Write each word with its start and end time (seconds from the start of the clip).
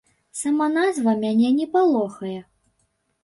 Сама 0.37 0.67
назва 0.77 1.13
мяне 1.25 1.51
не 1.59 1.67
палохае. 1.75 2.35